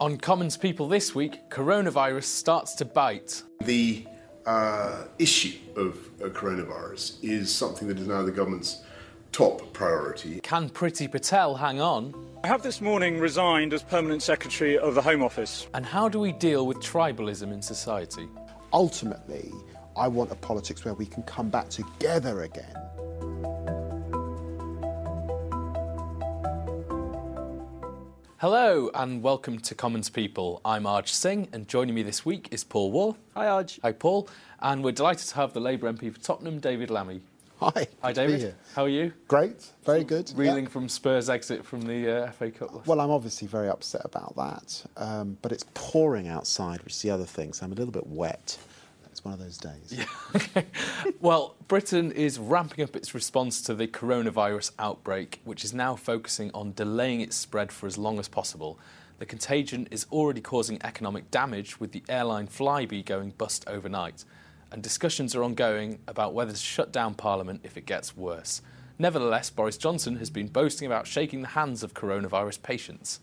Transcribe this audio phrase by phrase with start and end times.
[0.00, 3.42] On Commons People this week, coronavirus starts to bite.
[3.60, 4.06] The
[4.46, 8.82] uh, issue of uh, coronavirus is something that is now the government's
[9.30, 10.40] top priority.
[10.40, 12.14] Can Priti Patel hang on?
[12.42, 15.66] I have this morning resigned as Permanent Secretary of the Home Office.
[15.74, 18.26] And how do we deal with tribalism in society?
[18.72, 19.52] Ultimately,
[19.98, 22.74] I want a politics where we can come back together again.
[28.40, 30.62] Hello and welcome to Commons People.
[30.64, 33.14] I'm Arj Singh and joining me this week is Paul Waugh.
[33.34, 33.78] Hi, Arj.
[33.82, 34.28] Hi, Paul.
[34.60, 37.20] And we're delighted to have the Labour MP for Tottenham, David Lammy.
[37.60, 37.86] Hi.
[38.02, 38.54] Hi, David.
[38.74, 39.12] How are you?
[39.28, 39.66] Great.
[39.84, 40.32] Very good.
[40.34, 40.70] Reeling Yeah.
[40.70, 42.72] from Spurs' exit from the uh, FA Cup.
[42.74, 47.02] last- Well, I'm obviously very upset about that, um, but it's pouring outside, which is
[47.02, 48.56] the other thing, so I'm a little bit wet.
[49.20, 50.64] It's one of those days.
[51.20, 56.50] Well, Britain is ramping up its response to the coronavirus outbreak, which is now focusing
[56.54, 58.78] on delaying its spread for as long as possible.
[59.18, 64.24] The contagion is already causing economic damage, with the airline Flybe going bust overnight.
[64.72, 68.62] And discussions are ongoing about whether to shut down Parliament if it gets worse.
[68.98, 73.20] Nevertheless, Boris Johnson has been boasting about shaking the hands of coronavirus patients.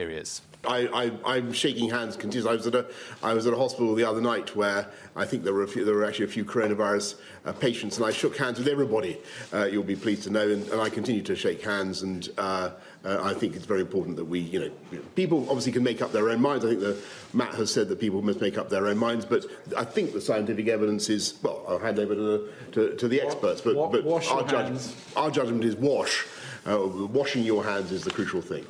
[0.00, 0.40] Here he is.
[0.66, 2.50] I, I, I'm shaking hands continuously.
[2.50, 2.86] I was, at a,
[3.22, 5.84] I was at a hospital the other night where I think there were, a few,
[5.84, 9.18] there were actually a few coronavirus uh, patients, and I shook hands with everybody,
[9.52, 12.00] uh, you'll be pleased to know, and, and I continue to shake hands.
[12.00, 12.70] And uh,
[13.04, 16.12] uh, I think it's very important that we, you know, people obviously can make up
[16.12, 16.64] their own minds.
[16.64, 17.02] I think that
[17.34, 19.44] Matt has said that people must make up their own minds, but
[19.76, 23.20] I think the scientific evidence is, well, I'll hand over to the, to, to the
[23.20, 26.26] experts, but, wa- but wash our, judgment, our judgment is wash.
[26.66, 28.66] Uh, washing your hands is the crucial thing.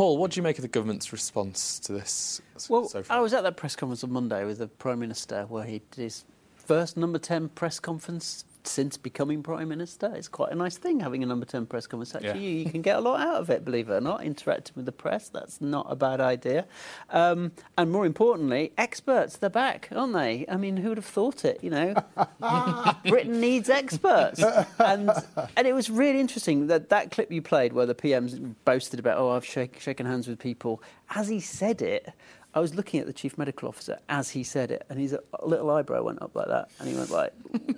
[0.00, 2.40] Paul, what do you make of the government's response to this
[2.70, 3.18] Well, so far?
[3.18, 6.04] I was at that press conference on Monday with the Prime Minister where he did
[6.04, 6.24] his
[6.56, 10.12] first number 10 press conference since becoming Prime Minister.
[10.14, 12.14] It's quite a nice thing having a number 10 press conference.
[12.14, 12.36] Actually, Yeah.
[12.58, 14.22] you, you can get a lot out of it, believe it or not.
[14.22, 16.66] Interacting with the press, that's not a bad idea.
[17.10, 20.44] Um, and more importantly, experts, they're back, aren't they?
[20.48, 21.94] I mean, who would have thought it, you know?
[23.08, 24.42] Britain needs experts.
[24.78, 25.10] And,
[25.56, 29.18] and it was really interesting that that clip you played where the PM's boasted about,
[29.18, 30.82] oh, I've shake, shaken hands with people.
[31.14, 32.12] As he said it,
[32.54, 35.70] I was looking at the chief medical officer as he said it, and his little
[35.70, 37.32] eyebrow went up like that, and he went like,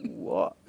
[0.06, 0.56] "What?"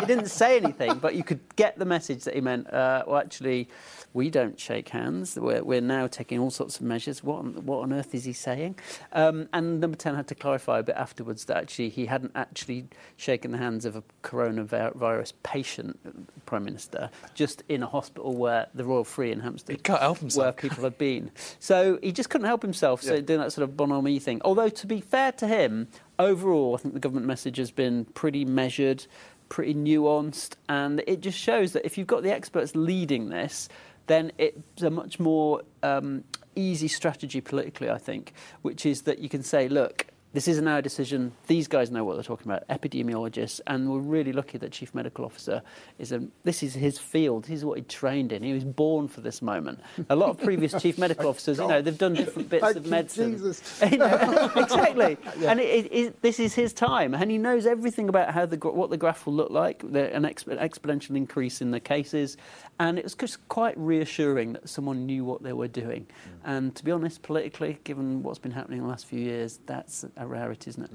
[0.00, 2.72] He didn't say anything, but you could get the message that he meant.
[2.72, 3.68] Uh, well, actually,
[4.14, 5.36] we don't shake hands.
[5.36, 7.22] We're, we're now taking all sorts of measures.
[7.24, 8.76] What on, what on earth is he saying?
[9.12, 12.86] Um, and number ten had to clarify a bit afterwards that actually he hadn't actually
[13.16, 15.98] shaken the hands of a coronavirus patient,
[16.46, 20.18] prime minister, just in a hospital where the Royal Free in Hampstead, He can't help
[20.18, 21.30] himself, where people had been.
[21.58, 23.02] So he just couldn't help himself.
[23.08, 24.40] So doing that sort of bonhomie thing.
[24.44, 25.88] Although to be fair to him,
[26.18, 29.06] overall, I think the government message has been pretty measured,
[29.48, 33.68] pretty nuanced, and it just shows that if you've got the experts leading this,
[34.06, 36.24] then it's a much more um,
[36.56, 38.32] easy strategy politically, I think,
[38.62, 40.06] which is that you can say, look.
[40.34, 41.32] This isn't our decision.
[41.46, 45.24] These guys know what they're talking about, epidemiologists, and we're really lucky that Chief Medical
[45.24, 45.62] Officer
[45.98, 46.22] is a.
[46.42, 47.44] This is his field.
[47.44, 48.42] This is what he trained in.
[48.42, 49.80] He was born for this moment.
[50.10, 52.86] A lot of previous Chief Medical Officers, you know, they've done different bits Thank of
[52.86, 53.32] medicine.
[53.32, 53.82] Jesus.
[53.88, 55.16] You know, exactly.
[55.46, 58.56] And it, it, it, this is his time, and he knows everything about how the
[58.56, 62.36] what the graph will look like, the, an exp- exponential increase in the cases,
[62.78, 66.02] and it was just quite reassuring that someone knew what they were doing.
[66.02, 66.30] Mm.
[66.44, 70.04] And to be honest, politically, given what's been happening in the last few years, that's
[70.18, 70.90] a rarity, isn't it?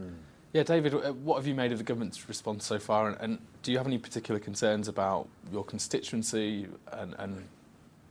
[0.53, 3.07] Yeah, David, uh, what have you made of the government's response so far?
[3.09, 7.44] And, and do you have any particular concerns about your constituency and, and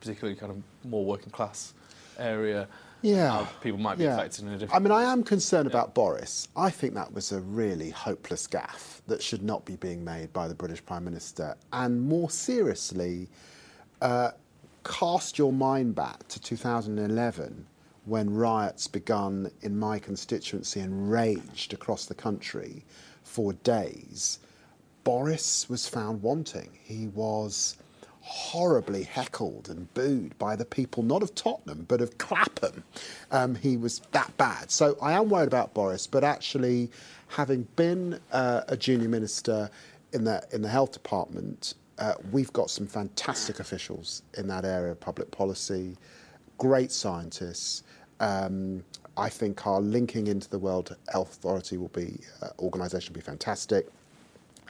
[0.01, 1.73] particularly kind of more working class
[2.19, 2.67] area?
[3.01, 3.31] Yeah.
[3.31, 4.15] How people might be yeah.
[4.15, 6.49] affected in a different I mean, I am concerned about Boris.
[6.57, 10.49] I think that was a really hopeless gaffe that should not be being made by
[10.49, 11.57] the British Prime Minister.
[11.73, 13.29] And more seriously,
[14.01, 14.33] uh,
[14.85, 17.67] cast your mind back to 2011
[18.05, 22.85] when riots begun in my constituency and raged across the country
[23.23, 24.39] for days.
[25.05, 26.71] Boris was found wanting.
[26.83, 27.77] He was
[28.21, 32.85] horribly heckled and booed by the people, not of Tottenham, but of Clapham.
[33.31, 34.71] Um, he was that bad.
[34.71, 36.91] So I am worried about Boris, but actually,
[37.29, 39.71] having been uh, a junior minister
[40.13, 44.93] in the, in the health department, Uh, we've got some fantastic officials in that area
[44.93, 45.97] of public policy,
[46.63, 47.83] great scientists.
[48.21, 48.85] Um,
[49.17, 53.25] I think our linking into the World Health Authority will be uh, organisation will be
[53.25, 53.89] fantastic,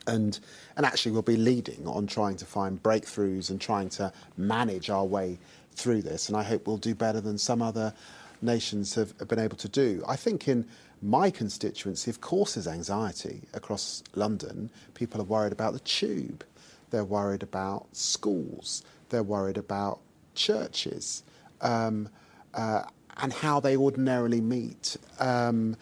[0.06, 0.40] and
[0.78, 5.04] and actually we'll be leading on trying to find breakthroughs and trying to manage our
[5.04, 5.38] way
[5.74, 6.30] through this.
[6.30, 7.92] And I hope we'll do better than some other
[8.40, 10.02] nations have, have been able to do.
[10.08, 10.66] I think in
[11.02, 14.70] my constituency, of course, there's anxiety across London.
[14.94, 16.42] People are worried about the tube.
[16.88, 18.82] They're worried about schools.
[19.10, 20.00] They're worried about
[20.34, 21.22] churches.
[21.62, 22.09] Um,
[22.55, 22.82] uh,
[23.19, 24.97] and how they ordinarily meet.
[25.19, 25.76] Um,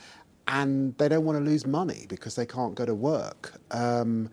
[0.48, 3.54] and they don't want to lose money because they can't go to work.
[3.70, 4.30] Um,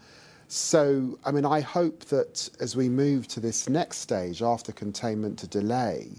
[0.47, 5.37] so, I mean, I hope that as we move to this next stage after containment
[5.39, 6.09] to delay,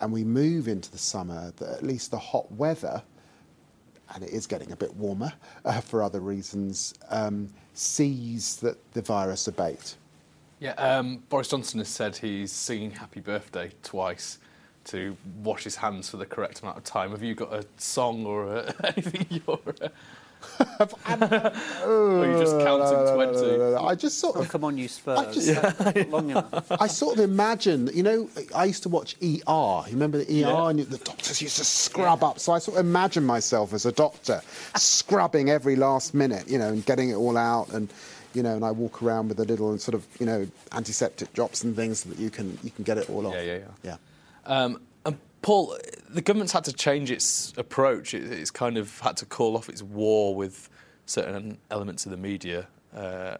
[0.00, 3.02] and we move into the summer, that at least the hot weather,
[4.14, 5.32] and it is getting a bit warmer
[5.64, 9.96] uh, for other reasons, um, sees that the virus abate.
[10.58, 14.38] Yeah, um, Boris Johnson has said he's singing Happy Birthday twice
[14.90, 17.10] to wash his hands for the correct amount of time.
[17.10, 19.60] Have you got a song or a, anything you're...
[21.04, 21.50] Uh,
[21.86, 23.74] or you just counting 20?
[23.76, 24.48] I just sort Oh, of.
[24.48, 25.34] come on, you Spurs.
[25.34, 26.72] just- Long enough.
[26.80, 29.26] I sort of imagine, you know, I used to watch ER.
[29.86, 30.48] You remember the ER?
[30.48, 30.68] Yeah.
[30.68, 32.38] And the doctors used to scrub up.
[32.38, 34.40] So I sort of imagine myself as a doctor,
[34.76, 37.68] scrubbing every last minute, you know, and getting it all out.
[37.74, 37.92] And,
[38.32, 41.64] you know, and I walk around with a little sort of, you know, antiseptic drops
[41.64, 43.34] and things so that you can you can get it all off.
[43.34, 43.96] Yeah, yeah, yeah.
[44.50, 48.14] Um, and Paul, the government's had to change its approach.
[48.14, 50.68] It, it's kind of had to call off its war with
[51.06, 53.36] certain elements of the media uh,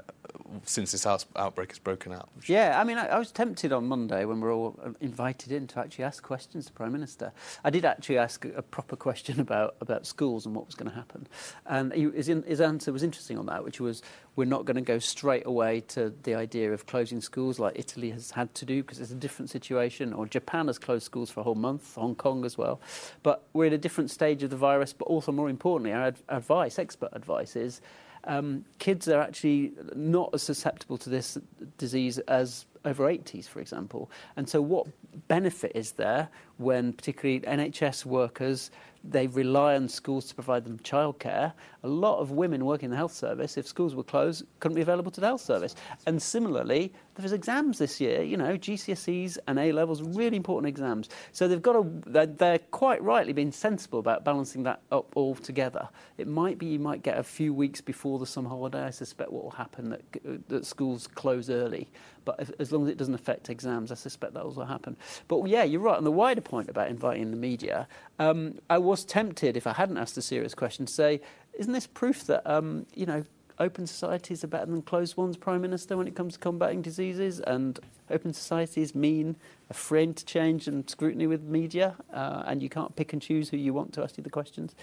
[0.64, 2.28] since this out- outbreak has broken out.
[2.46, 5.52] Yeah, I mean, I, I was tempted on Monday when we were all uh, invited
[5.52, 7.32] in to actually ask questions to Prime Minister.
[7.64, 10.90] I did actually ask a, a proper question about, about schools and what was going
[10.90, 11.26] to happen.
[11.66, 14.02] And he, his, in, his answer was interesting on that, which was
[14.36, 18.10] we're not going to go straight away to the idea of closing schools like Italy
[18.10, 21.40] has had to do because it's a different situation, or Japan has closed schools for
[21.40, 22.80] a whole month, Hong Kong as well.
[23.22, 26.22] But we're at a different stage of the virus, but also more importantly, our ad-
[26.28, 27.80] advice, expert advice is
[28.24, 31.38] um, kids are actually not as susceptible to this
[31.78, 34.10] disease as over 80s, for example.
[34.36, 34.86] And so, what
[35.28, 36.28] benefit is there
[36.58, 38.70] when, particularly NHS workers,
[39.02, 41.52] they rely on schools to provide them childcare?
[41.82, 44.82] A lot of women working in the health service, if schools were closed, couldn't be
[44.82, 45.74] available to the health service.
[46.06, 51.08] And similarly, there's exams this year, you know, GCSEs and A levels, really important exams.
[51.32, 55.34] So they've got to, they're, they're quite rightly being sensible about balancing that up all
[55.34, 55.88] together.
[56.18, 58.84] It might be you might get a few weeks before the summer holiday.
[58.84, 61.88] I suspect what will happen that, that schools close early.
[62.24, 64.96] But if, as long as it doesn't affect exams, I suspect that will happen.
[65.28, 67.88] But yeah, you're right on the wider point about inviting the media.
[68.20, 71.20] Um, I was tempted, if I hadn't asked a serious question, to say,
[71.58, 73.24] isn't this proof that um, you know
[73.58, 77.40] open societies are better than closed ones, Prime Minister, when it comes to combating diseases?
[77.40, 77.80] And
[78.10, 79.36] open societies mean
[79.70, 83.48] a friend to change and scrutiny with media, uh, and you can't pick and choose
[83.48, 84.74] who you want to ask you the questions.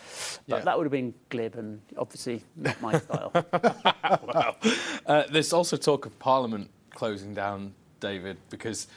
[0.48, 0.64] But Yeah.
[0.64, 3.32] that would have been glib and obviously not my style.
[4.34, 4.56] wow.
[5.06, 8.88] Uh, there's also talk of Parliament closing down, David, because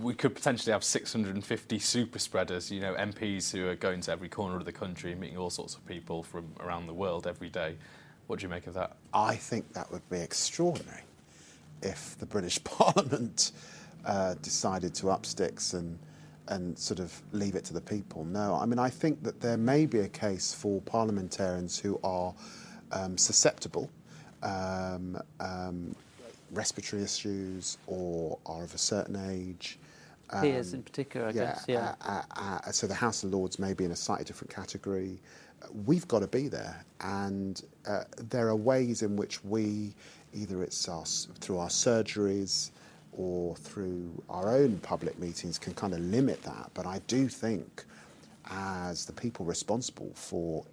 [0.00, 4.28] we could potentially have 650 super spreaders, you know, MPs who are going to every
[4.28, 7.50] corner of the country and meeting all sorts of people from around the world every
[7.50, 7.76] day.
[8.26, 8.96] What do you make of that?
[9.12, 11.02] I think that would be extraordinary
[11.82, 13.52] if the British Parliament
[14.04, 15.98] uh, decided to up sticks and
[16.48, 18.22] and sort of leave it to the people.
[18.26, 22.34] No, I mean I think that there may be a case for parliamentarians who are
[22.92, 23.90] um, susceptible,
[24.42, 25.96] um, um,
[26.52, 29.78] respiratory issues, or are of a certain age.
[30.40, 31.64] Peers in particular, I guess.
[31.68, 31.94] Yeah.
[32.02, 35.18] uh, uh, uh, so the House of Lords may be in a slightly different category.
[35.86, 39.94] We've got to be there, and uh, there are ways in which we,
[40.34, 42.70] either it's us through our surgeries
[43.12, 46.70] or through our own public meetings, can kind of limit that.
[46.74, 47.84] But I do think,
[48.50, 50.64] as the people responsible for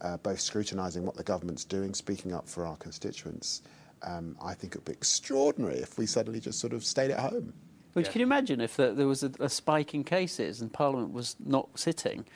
[0.00, 3.62] uh, both scrutinising what the government's doing, speaking up for our constituents,
[4.02, 7.20] um, I think it would be extraordinary if we suddenly just sort of stayed at
[7.20, 7.54] home.
[7.94, 11.12] Which can you imagine if there there was a, a spike in cases and Parliament
[11.12, 12.26] was not sitting,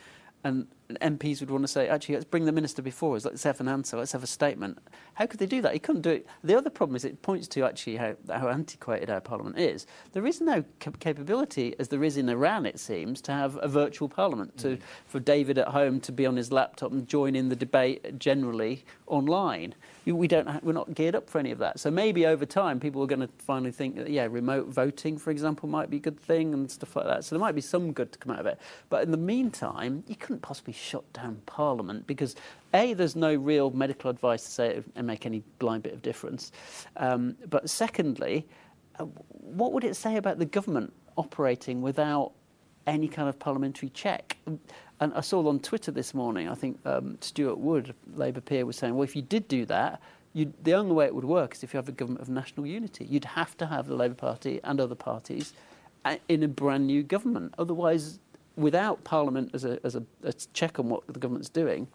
[0.43, 3.23] and MPs would want to say, actually, let's bring the minister before us.
[3.23, 3.95] Let's have an answer.
[3.95, 4.79] Let's have a statement.
[5.13, 5.73] How could they do that?
[5.73, 6.27] He couldn't do it.
[6.43, 9.85] The other problem is it points to actually how, how antiquated our Parliament is.
[10.13, 13.67] There is no cap- capability, as there is in Iran, it seems, to have a
[13.67, 14.57] virtual Parliament.
[14.59, 14.79] To mm.
[15.05, 18.83] for David at home to be on his laptop and join in the debate generally
[19.05, 19.75] online.
[20.05, 20.47] We don't.
[20.47, 21.79] Ha- we're not geared up for any of that.
[21.79, 25.29] So maybe over time, people are going to finally think that yeah, remote voting, for
[25.29, 27.25] example, might be a good thing and stuff like that.
[27.25, 28.59] So there might be some good to come out of it.
[28.89, 32.35] But in the meantime, you couldn't possibly shut down Parliament because
[32.73, 36.51] a there's no real medical advice to say and make any blind bit of difference.
[36.97, 38.47] Um, but secondly.
[38.99, 39.05] uh,
[39.41, 42.31] what would it say about the government operating without
[42.85, 44.37] any kind of parliamentary check?
[44.99, 48.75] And I saw on Twitter this morning, I think um, Stewart Wood, Labour peer, was
[48.77, 51.63] saying, well, if you did do that, You'd, the only way it would work is
[51.63, 53.03] if you have a government of national unity.
[53.03, 55.53] You'd have to have the Labour Party and other parties
[56.05, 57.55] uh, in a brand new government.
[57.57, 58.19] Otherwise,
[58.59, 61.87] without Parliament as a, as a, a check on what the government's doing,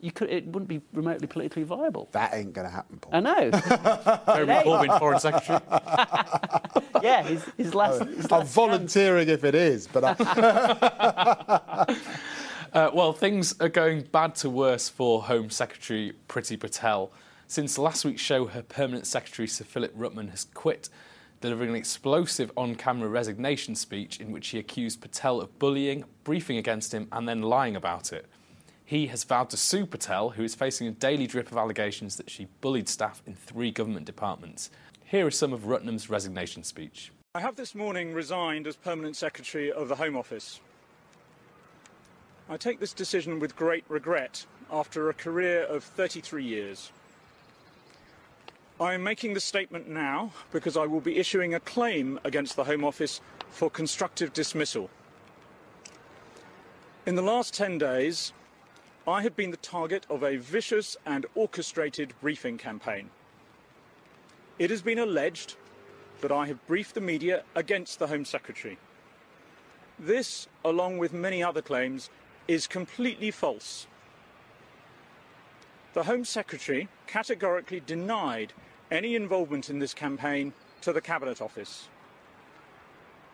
[0.00, 2.08] you could, it wouldn't be remotely politically viable.
[2.12, 3.14] That ain't going to happen, Paul.
[3.14, 3.50] I know.
[4.34, 5.60] Jeremy Corbyn, Foreign Secretary.
[7.02, 8.02] yeah, his, his last.
[8.04, 11.96] His I'm last volunteering if it is, but I,
[12.72, 17.10] Uh, well, things are going bad to worse for Home Secretary Priti Patel.
[17.48, 20.88] Since last week's show, her permanent secretary, Sir Philip Rutnam, has quit,
[21.40, 26.58] delivering an explosive on camera resignation speech in which he accused Patel of bullying, briefing
[26.58, 28.26] against him, and then lying about it.
[28.84, 32.28] He has vowed to sue Patel, who is facing a daily drip of allegations that
[32.28, 34.70] she bullied staff in three government departments.
[35.04, 37.12] Here is some of Rutnam's resignation speech.
[37.34, 40.60] I have this morning resigned as Permanent Secretary of the Home Office.
[42.48, 46.90] I take this decision with great regret after a career of 33 years.
[48.80, 52.64] I am making this statement now because I will be issuing a claim against the
[52.64, 53.20] Home Office
[53.50, 54.88] for constructive dismissal.
[57.04, 58.32] In the last 10 days,
[59.06, 63.10] I have been the target of a vicious and orchestrated briefing campaign.
[64.58, 65.56] It has been alleged
[66.22, 68.78] that I have briefed the media against the Home Secretary.
[69.98, 72.08] This, along with many other claims,
[72.48, 73.86] is completely false.
[75.92, 78.54] The Home Secretary categorically denied
[78.90, 81.88] any involvement in this campaign to the Cabinet Office.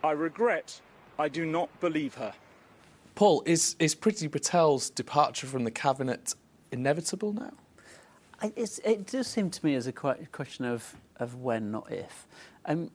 [0.03, 0.81] I regret
[1.19, 2.35] I do not believe her.
[3.15, 6.35] Paul, is, is Priti Patel's departure from the Cabinet
[6.71, 7.53] inevitable now?
[8.43, 12.27] I, it does seem to me as a question of, of when, not if.
[12.67, 12.91] Um,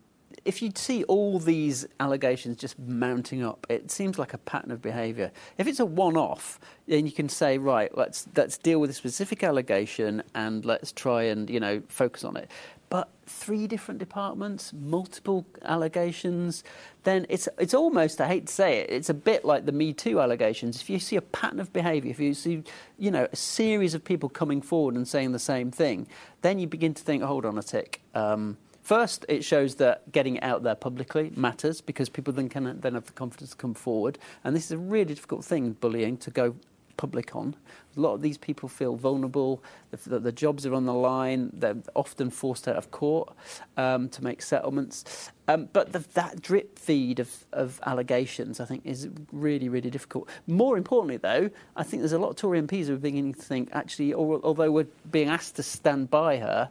[0.46, 4.82] if you see all these allegations just mounting up, it seems like a pattern of
[4.82, 5.32] behaviour.
[5.58, 9.44] If it's a one-off, then you can say, right, let's let's deal with a specific
[9.44, 12.50] allegation and let's try and you know focus on it.
[12.90, 16.64] But three different departments, multiple allegations,
[17.04, 19.94] then it's it's almost I hate to say it, it's a bit like the Me
[19.94, 20.82] Too allegations.
[20.82, 22.64] If you see a pattern of behaviour, if you see
[23.00, 26.08] you know a series of people coming forward and saying the same thing,
[26.42, 28.02] then you begin to think, hold on a tick.
[28.14, 32.80] Um, First, it shows that getting it out there publicly matters because people then can
[32.82, 34.18] then have the confidence to come forward.
[34.44, 36.56] And this is a really difficult thing, bullying, to go
[37.02, 37.56] public on.
[37.98, 41.78] A lot of these people feel vulnerable, the, the jobs are on the line, they're
[41.96, 43.34] often forced out of court
[43.76, 45.32] um, to make settlements.
[45.48, 50.30] Um, but the, that drip feed of, of allegations, I think, is really, really difficult.
[50.46, 53.42] More importantly, though, I think there's a lot of Tory MPs who are beginning to
[53.42, 56.70] think, actually, although we're being asked to stand by her,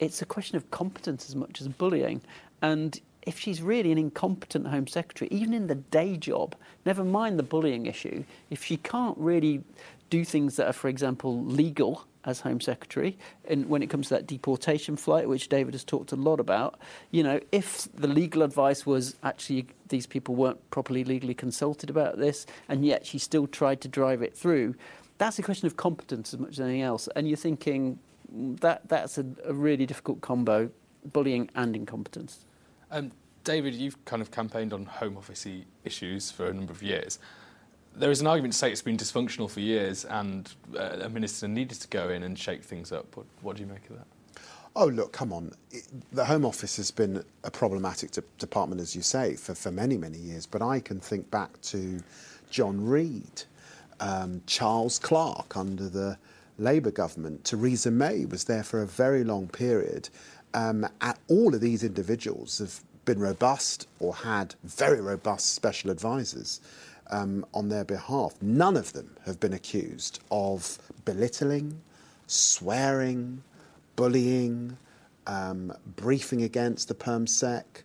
[0.00, 2.20] it's a question of competence as much as bullying.
[2.62, 7.38] And if she's really an incompetent Home Secretary, even in the day job, never mind
[7.38, 9.62] the bullying issue, if she can't really
[10.08, 13.16] do things that are, for example, legal as Home Secretary,
[13.48, 16.78] and when it comes to that deportation flight, which David has talked a lot about,
[17.10, 22.18] you know, if the legal advice was actually these people weren't properly legally consulted about
[22.18, 24.74] this, and yet she still tried to drive it through,
[25.16, 27.08] that's a question of competence as much as anything else.
[27.16, 27.98] And you're thinking,
[28.32, 30.70] that that's a, a really difficult combo,
[31.04, 32.44] bullying and incompetence.
[32.90, 33.12] Um,
[33.44, 35.46] David, you've kind of campaigned on Home Office
[35.84, 37.18] issues for a number of years.
[37.94, 41.48] There is an argument to say it's been dysfunctional for years, and uh, a minister
[41.48, 43.16] needed to go in and shake things up.
[43.16, 44.06] What, what do you make of that?
[44.76, 45.52] Oh, look, come on.
[46.12, 49.96] The Home Office has been a problematic de- department, as you say, for, for many,
[49.96, 50.46] many years.
[50.46, 52.00] But I can think back to
[52.50, 53.42] John Reid,
[53.98, 56.18] um, Charles Clarke under the
[56.60, 60.10] Labour government, Theresa May was there for a very long period.
[60.52, 60.86] Um,
[61.28, 66.60] all of these individuals have been robust or had very robust special advisors
[67.10, 68.34] um, on their behalf.
[68.42, 71.80] None of them have been accused of belittling,
[72.26, 73.42] swearing,
[73.96, 74.76] bullying,
[75.26, 77.84] um, briefing against the Perm Sec.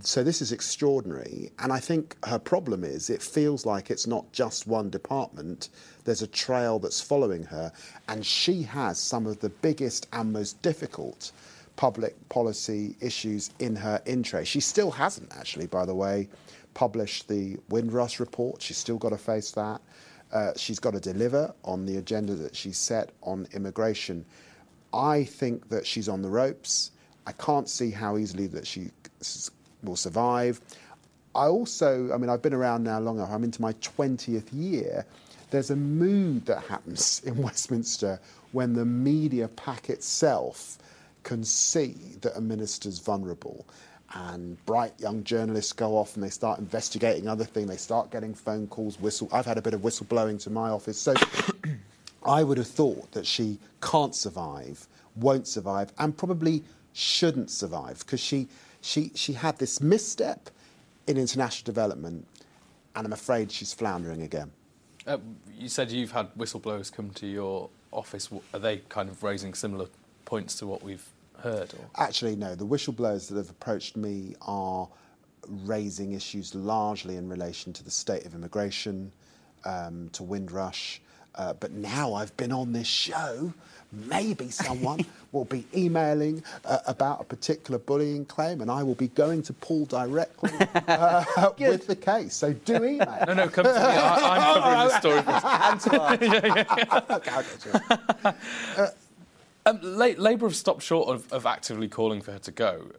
[0.00, 1.50] So this is extraordinary.
[1.58, 5.68] And I think her problem is it feels like it's not just one department
[6.06, 7.72] there's a trail that's following her,
[8.08, 11.32] and she has some of the biggest and most difficult
[11.74, 14.44] public policy issues in her in tray.
[14.44, 16.28] She still hasn't, actually, by the way,
[16.74, 18.62] published the Windrush report.
[18.62, 19.80] She's still got to face that.
[20.32, 24.24] Uh, she's got to deliver on the agenda that she set on immigration.
[24.94, 26.92] I think that she's on the ropes.
[27.26, 28.90] I can't see how easily that she
[29.82, 30.60] will survive.
[31.34, 33.30] I also, I mean, I've been around now long enough.
[33.30, 35.04] I'm into my 20th year
[35.50, 38.20] there's a mood that happens in Westminster
[38.52, 40.78] when the media pack itself
[41.22, 43.66] can see that a minister's vulnerable.
[44.14, 47.68] and bright young journalists go off and they start investigating other things.
[47.68, 49.28] They start getting phone calls, whistle.
[49.32, 50.98] I've had a bit of whistleblowing to my office.
[51.00, 51.14] So
[52.24, 58.20] I would have thought that she can't survive, won't survive, and probably shouldn't survive because
[58.20, 58.46] she,
[58.86, 60.48] she, she had this misstep
[61.06, 62.26] in international development,
[62.94, 64.52] and I'm afraid she's floundering again.
[65.06, 65.18] Uh,
[65.58, 68.28] you said you've had whistleblowers come to your office.
[68.54, 69.86] Are they kind of raising similar
[70.24, 71.06] points to what we've
[71.40, 71.74] heard?
[71.74, 72.04] Or?
[72.04, 72.54] Actually, no.
[72.54, 74.88] The whistleblowers that have approached me are
[75.48, 79.12] raising issues largely in relation to the state of immigration,
[79.64, 81.00] um, to Windrush.
[81.34, 83.52] Uh, but now I've been on this show,
[84.06, 89.08] maybe someone will be emailing uh, about a particular bullying claim, and I will be
[89.08, 90.50] going to Paul directly
[90.88, 91.24] uh,
[91.58, 92.34] with the case.
[92.34, 93.24] So do email.
[93.26, 93.76] No, no, come to me.
[93.78, 95.58] I, am covering
[98.24, 98.96] the story.
[99.66, 102.92] um, Labour have stopped short of, of actively calling for her to go.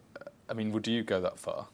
[0.50, 1.68] I mean, would you go that far?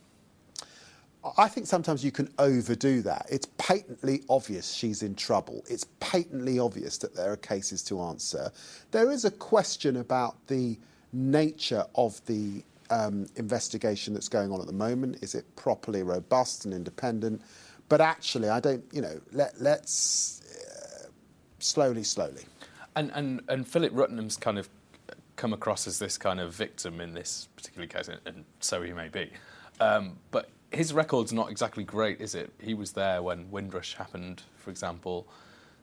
[1.37, 3.25] I think sometimes you can overdo that.
[3.29, 5.63] It's patently obvious she's in trouble.
[5.69, 8.51] It's patently obvious that there are cases to answer.
[8.91, 10.77] There is a question about the
[11.13, 15.19] nature of the um, investigation that's going on at the moment.
[15.21, 17.41] Is it properly robust and independent?
[17.87, 21.07] But actually, I don't, you know, let, let's uh,
[21.59, 22.43] slowly, slowly.
[22.95, 24.69] And, and, and Philip Rutnam's kind of
[25.35, 29.09] come across as this kind of victim in this particular case, and so he may
[29.09, 29.31] be.
[29.79, 32.51] Um, but his record's not exactly great, is it?
[32.59, 35.27] He was there when Windrush happened, for example.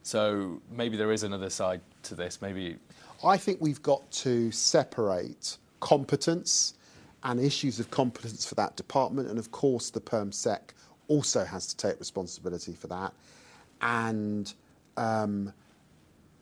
[0.02, 2.40] So maybe there is another side to this.
[2.40, 2.76] Maybe.
[3.24, 6.74] I think we've got to separate competence
[7.22, 9.28] and issues of competence for that department.
[9.28, 10.74] And of course, the Perm Sec
[11.08, 13.12] also has to take responsibility for that.
[13.82, 14.52] And
[14.96, 15.52] um,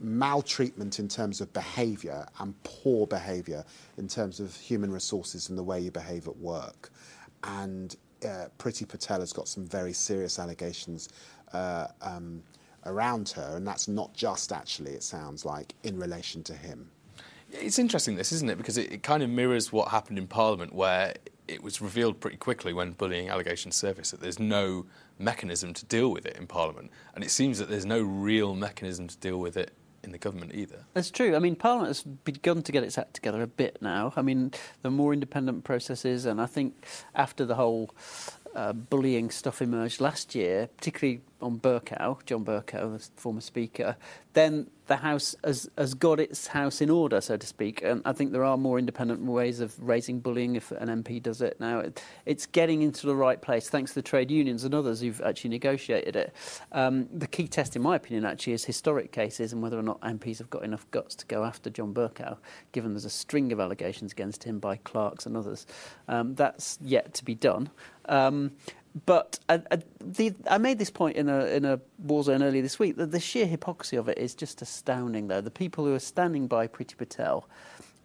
[0.00, 3.64] maltreatment in terms of behaviour and poor behaviour
[3.96, 6.90] in terms of human resources and the way you behave at work.
[7.42, 11.08] And uh, Priti Patel has got some very serious allegations
[11.52, 12.42] uh, um,
[12.86, 16.90] around her, and that's not just actually, it sounds like, in relation to him.
[17.50, 18.58] It's interesting, this, isn't it?
[18.58, 21.14] Because it, it kind of mirrors what happened in Parliament, where
[21.46, 24.84] it was revealed pretty quickly when bullying allegations surfaced that there's no
[25.18, 26.90] mechanism to deal with it in Parliament.
[27.14, 29.72] And it seems that there's no real mechanism to deal with it
[30.08, 30.84] in the government either.
[30.94, 31.36] That's true.
[31.36, 34.12] I mean, Parliament has begun to get its act together a bit now.
[34.16, 37.90] I mean, the more independent processes, and I think after the whole
[38.54, 43.96] uh, bullying stuff emerged last year, particularly on Bercow, John Bercow, the former Speaker,
[44.32, 47.82] then the House has, has got its house in order, so to speak.
[47.82, 51.42] And I think there are more independent ways of raising bullying if an MP does
[51.42, 51.80] it now.
[51.80, 55.20] It, it's getting into the right place, thanks to the trade unions and others who've
[55.20, 56.34] actually negotiated it.
[56.72, 60.00] Um, the key test, in my opinion, actually, is historic cases and whether or not
[60.00, 62.38] MPs have got enough guts to go after John Bercow,
[62.72, 65.66] given there's a string of allegations against him by clerks and others.
[66.08, 67.70] Um, that's yet to be done.
[68.08, 68.52] Um,
[69.06, 69.60] but I,
[70.00, 73.10] the, I, made this point in a in a Waugh Zone earlier this week that
[73.10, 75.28] the sheer hypocrisy of it is just astounding.
[75.28, 77.48] Though the people who are standing by Priti Patel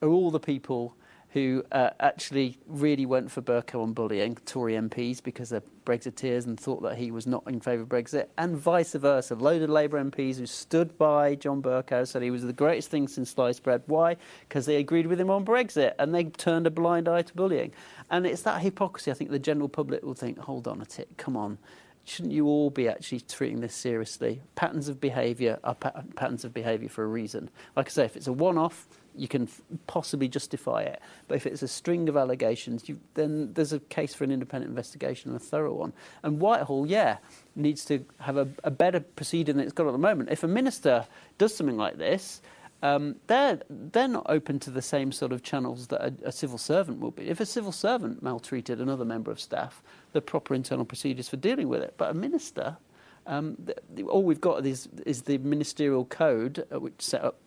[0.01, 0.95] are all the people
[1.33, 6.59] who uh, actually really went for Bercow on bullying Tory MPs because they're Brexiteers and
[6.59, 9.35] thought that he was not in favour of Brexit, and vice versa.
[9.35, 13.31] Loaded Labour MPs who stood by John Bercow said he was the greatest thing since
[13.31, 13.81] sliced bread.
[13.87, 14.15] Why?
[14.47, 17.73] Because they agreed with him on Brexit and they turned a blind eye to bullying.
[18.09, 19.11] And it's that hypocrisy.
[19.11, 21.57] I think the general public will think, hold on a tick, come on.
[22.05, 24.41] Shouldn't you all be actually treating this seriously?
[24.55, 27.49] Patterns of behaviour are pa- patterns of behaviour for a reason.
[27.77, 31.01] Like I say, if it's a one off, you can f- possibly justify it.
[31.27, 34.69] But if it's a string of allegations, you, then there's a case for an independent
[34.69, 35.93] investigation and a thorough one.
[36.23, 37.17] And Whitehall, yeah,
[37.55, 40.29] needs to have a, a better proceeding than it's got at the moment.
[40.29, 42.41] If a minister does something like this,
[42.81, 46.57] um, they're, they're not open to the same sort of channels that a, a, civil
[46.57, 47.29] servant will be.
[47.29, 49.81] If a civil servant maltreated another member of staff,
[50.13, 51.95] the proper internal procedures for dealing with it.
[51.97, 52.77] But a minister,
[53.27, 57.37] um, the, the, all we've got is, is the ministerial code, uh, which set up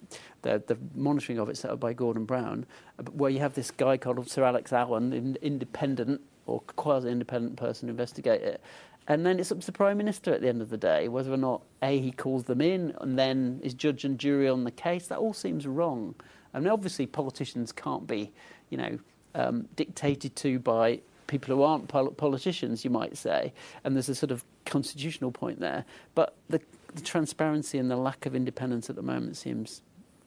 [0.43, 2.67] the, the monitoring of it set up by Gordon Brown,
[2.99, 7.89] uh, where you have this guy called Sir Alex Allan, an independent or quasi-independent person,
[7.89, 8.61] investigate it.
[9.09, 11.33] And then it's up to the Prime Minister at the end of the day whether
[11.33, 14.71] or not A, he calls them in and then is judge and jury on the
[14.71, 15.07] case.
[15.07, 16.15] That all seems wrong.
[16.53, 18.33] I mean, obviously, politicians can't be,
[18.71, 18.99] you know,
[19.35, 23.53] um, dictated to by people who aren't pol- politicians, you might say.
[23.85, 25.85] And there's a sort of constitutional point there.
[26.15, 26.61] But the,
[26.95, 29.83] the transparency and the lack of independence at the moment seems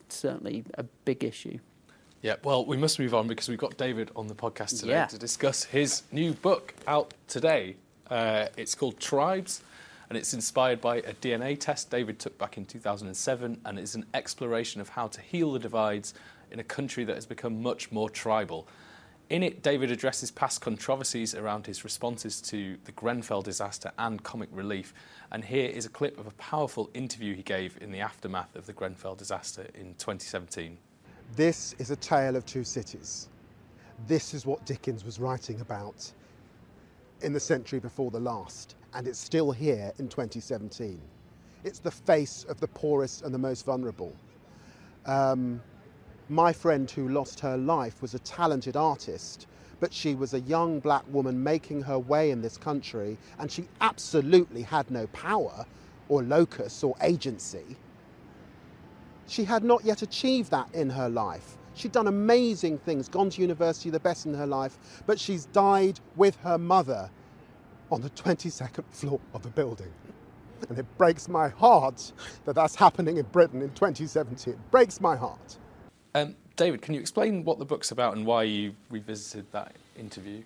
[0.10, 1.60] certainly a big issue.
[2.22, 5.06] Yeah, well, we must move on because we've got David on the podcast today yeah.
[5.06, 7.78] to discuss his new book out today
[8.10, 9.62] uh, it's called Tribes,
[10.10, 14.06] and it's inspired by a DNA test David took back in 2007, and it's an
[14.14, 16.14] exploration of how to heal the divides
[16.52, 18.68] in a country that has become much more tribal.
[19.30, 24.50] In it, David addresses past controversies around his responses to the Grenfell disaster and comic
[24.52, 24.92] relief.
[25.32, 28.66] And here is a clip of a powerful interview he gave in the aftermath of
[28.66, 30.80] the Grenfell disaster in 2017.
[31.36, 33.30] This is a tale of two cities.
[34.08, 36.12] This is what Dickens was writing about
[37.22, 41.00] in the century before the last, and it's still here in 2017.
[41.64, 44.16] It's the face of the poorest and the most vulnerable.
[45.06, 45.62] Um,
[46.30, 49.48] my friend who lost her life was a talented artist,
[49.80, 53.68] but she was a young black woman making her way in this country, and she
[53.82, 55.66] absolutely had no power
[56.08, 57.78] or locus or agency.
[59.28, 61.58] She had not yet achieved that in her life.
[61.76, 66.00] She'd done amazing things, gone to university, the best in her life, but she's died
[66.16, 67.10] with her mother
[67.92, 69.92] on the 22nd floor of a building.
[70.68, 72.12] And it breaks my heart
[72.46, 74.54] that that's happening in Britain in 2017.
[74.54, 75.58] It breaks my heart.
[76.16, 80.44] Um, David, can you explain what the book's about and why you revisited that interview?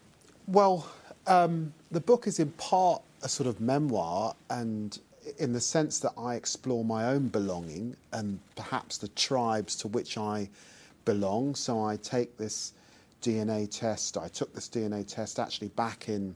[0.47, 0.87] Well,
[1.25, 4.99] um, the book is in part a sort of memoir, and
[5.37, 10.17] in the sense that I explore my own belonging and perhaps the tribes to which
[10.17, 10.49] I
[11.05, 11.55] belong.
[11.55, 12.73] So I take this
[13.21, 14.17] DNA test.
[14.17, 16.35] I took this DNA test actually back in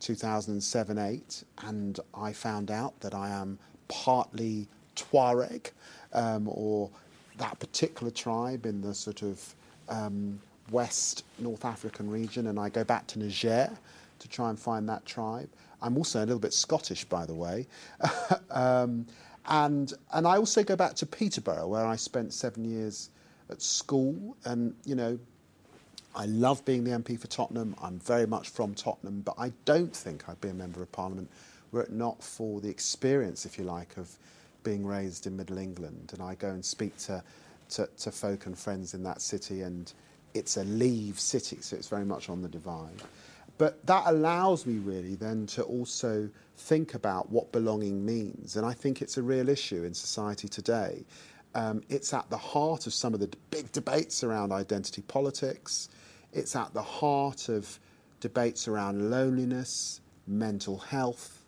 [0.00, 3.58] 2007 8, and I found out that I am
[3.88, 5.70] partly Tuareg,
[6.12, 6.90] um, or
[7.38, 9.54] that particular tribe in the sort of
[9.88, 10.38] um,
[10.70, 13.70] West North African region, and I go back to Niger
[14.18, 15.48] to try and find that tribe.
[15.80, 17.66] I'm also a little bit Scottish, by the way.
[18.50, 19.06] um,
[19.46, 23.10] and, and I also go back to Peterborough, where I spent seven years
[23.50, 24.36] at school.
[24.44, 25.18] And, you know,
[26.14, 27.74] I love being the MP for Tottenham.
[27.82, 31.28] I'm very much from Tottenham, but I don't think I'd be a Member of Parliament
[31.72, 34.16] were it not for the experience, if you like, of
[34.62, 36.10] being raised in Middle England.
[36.12, 37.22] And I go and speak to,
[37.70, 39.92] to, to folk and friends in that city, and
[40.34, 43.02] it's a leave city, so it's very much on the divide.
[43.58, 48.56] But that allows me really then to also think about what belonging means.
[48.56, 51.04] And I think it's a real issue in society today.
[51.54, 55.90] Um, it's at the heart of some of the big debates around identity politics.
[56.32, 57.78] It's at the heart of
[58.20, 61.44] debates around loneliness, mental health,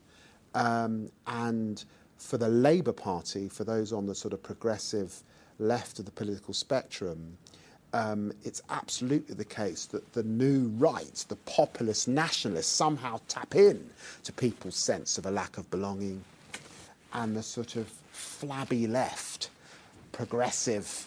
[0.54, 1.84] um, and
[2.24, 5.22] for the Labour Party, for those on the sort of progressive
[5.58, 7.36] left of the political spectrum,
[7.92, 13.88] um, it's absolutely the case that the new right, the populist nationalists, somehow tap in
[14.24, 16.24] to people's sense of a lack of belonging,
[17.12, 19.50] and the sort of flabby left
[20.12, 21.06] progressive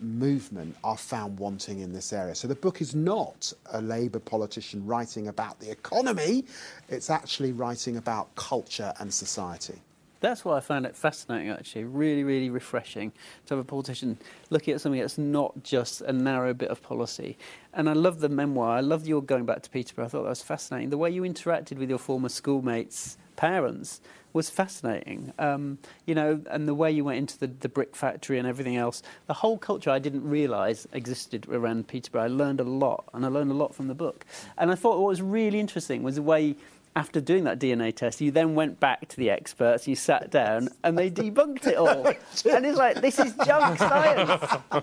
[0.00, 2.34] movement are found wanting in this area.
[2.34, 6.44] So the book is not a Labour politician writing about the economy,
[6.88, 9.80] it's actually writing about culture and society.
[10.20, 11.84] That's why I found it fascinating, actually.
[11.84, 13.12] Really, really refreshing
[13.46, 14.18] to have a politician
[14.50, 17.38] looking at something that's not just a narrow bit of policy.
[17.72, 18.76] And I love the memoir.
[18.76, 20.06] I love your going back to Peterborough.
[20.06, 20.90] I thought that was fascinating.
[20.90, 24.00] The way you interacted with your former schoolmates' parents
[24.32, 25.32] was fascinating.
[25.38, 28.76] Um, you know, and the way you went into the, the brick factory and everything
[28.76, 32.24] else, the whole culture I didn't realise existed around Peterborough.
[32.24, 34.26] I learned a lot, and I learned a lot from the book.
[34.58, 36.56] And I thought what was really interesting was the way
[36.96, 40.68] after doing that DNA test, you then went back to the experts, you sat down,
[40.82, 42.06] and they debunked it all.
[42.54, 44.30] and it's like, this is junk science.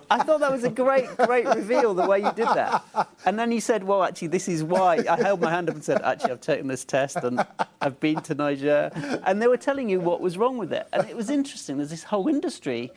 [0.09, 2.83] I thought that was a great, great reveal, the way you did that.
[3.25, 5.03] And then you said, well, actually, this is why.
[5.09, 7.45] I held my hand up and said, actually, I've taken this test and
[7.81, 8.91] I've been to Niger.
[9.25, 10.87] And they were telling you what was wrong with it.
[10.93, 11.77] And it was interesting.
[11.77, 12.91] There's this whole industry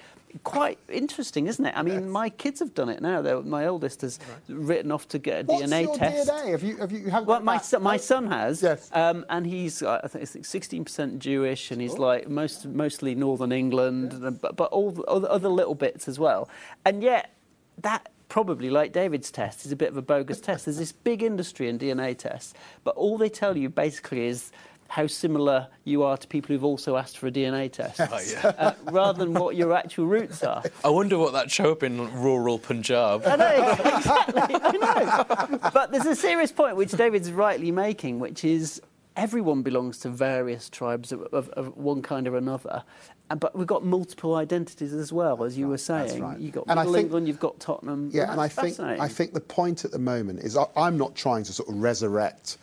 [0.45, 1.75] quite interesting, isn't it?
[1.77, 2.05] I mean, yes.
[2.05, 3.23] my kids have done it now.
[3.23, 4.57] They're, my oldest has right.
[4.57, 6.29] written off to get a What's DNA your test.
[6.29, 6.51] DNA?
[6.51, 8.63] Have you, have you have well, my son, my son has.
[8.63, 8.91] Yes.
[8.93, 12.03] Um, and he's I think sixteen percent Jewish, and he's oh.
[12.03, 14.31] like most mostly Northern England, yeah.
[14.31, 16.49] but, but all the other little bits as well.
[16.85, 17.35] And yet
[17.79, 20.67] that probably, like David's test, is a bit of a bogus test.
[20.67, 24.53] There's this big industry in DNA tests, but all they tell you basically is
[24.89, 28.53] how similar you are to people who've also asked for a DNA test, oh, yeah.
[28.59, 30.63] uh, rather than what your actual roots are.
[30.83, 33.23] I wonder what that show up in rural Punjab.
[33.27, 35.71] I know, exactly, I know.
[35.73, 38.81] But there's a serious point which David's rightly making, which is
[39.15, 42.83] everyone belongs to various tribes of, of, of one kind or another.
[43.29, 46.23] But we've got multiple identities as well, as you right, were saying.
[46.23, 46.39] Right.
[46.39, 48.11] You've got and Middle think, England, you've got Tottenham.
[48.11, 51.45] Yeah, and I think, I think the point at the moment is I'm not trying
[51.45, 52.57] to sort of resurrect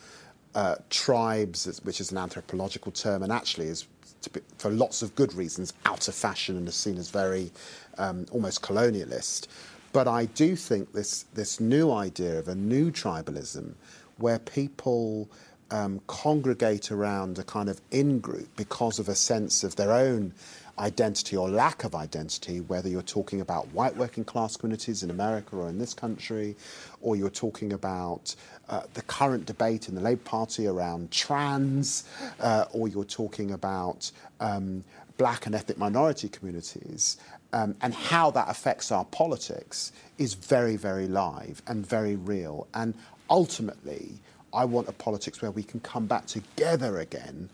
[0.56, 3.86] uh, tribes, which is an anthropological term, and actually is,
[4.34, 7.52] be, for lots of good reasons, out of fashion and is seen as very
[7.98, 9.48] um, almost colonialist.
[9.94, 13.74] But I do think this, this new idea of a new tribalism
[14.18, 15.30] where people
[15.72, 20.34] um, congregate around a kind of in group because of a sense of their own
[20.78, 25.56] identity or lack of identity, whether you're talking about white working class communities in America
[25.56, 26.56] or in this country,
[27.02, 28.36] or you're talking about
[28.70, 32.04] uh, the current debate in the Labour Party around trans,
[32.40, 34.84] uh, or you're talking about um,
[35.18, 37.18] black and ethnic minority communities,
[37.54, 42.68] um, and how that affects our politics is very, very live and very real.
[42.74, 42.94] And
[43.30, 44.20] ultimately,
[44.54, 47.50] I want a politics where we can come back together again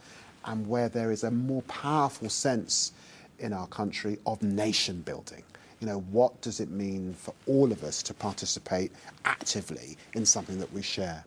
[0.45, 2.93] and where there is a more powerful sense
[3.41, 5.43] in our country of nation building.
[5.79, 8.91] You know, what does it mean for all of us to participate
[9.25, 11.23] actively in something that we share?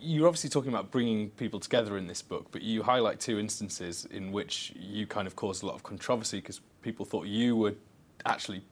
[0.00, 4.06] You're obviously talking about bringing people together in this book, but you highlight two instances
[4.10, 7.74] in which you kind of caused a lot of controversy because people thought you were
[8.26, 8.62] actually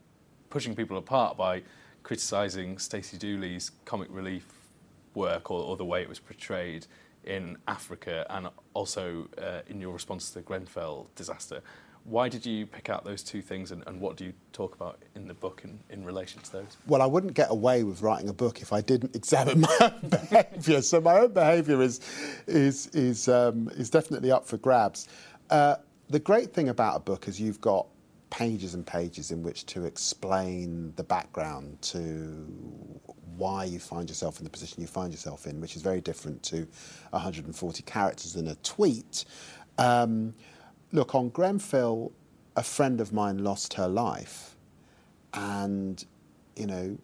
[0.49, 1.61] pushing people apart by
[2.03, 4.45] criticising Stacey Dooley's comic relief
[5.15, 6.85] work or, or, the way it was portrayed
[7.23, 11.61] in Africa and also uh, in your response to the Grenfell disaster.
[12.05, 15.01] Why did you pick out those two things and, and what do you talk about
[15.15, 16.77] in the book in, in relation to those?
[16.85, 20.09] Well, I wouldn't get away with writing a book if I didn't examine my own
[20.09, 20.81] behaviour.
[20.81, 22.01] So my own behaviour is,
[22.45, 25.07] is, is, um, is definitely up for grabs.
[25.49, 25.77] Uh,
[26.09, 27.87] the great thing about a book is you've got
[28.29, 32.45] pages and pages in which to explain the background to
[33.37, 36.41] why you find yourself in the position you find yourself in, which is very different
[36.43, 36.67] to
[37.11, 39.25] 140 characters in a tweet.
[39.77, 40.33] Um,
[40.93, 42.13] look, on Grenfell,
[42.55, 44.55] a friend of mine lost her life,
[45.33, 46.05] and
[46.55, 46.97] you know,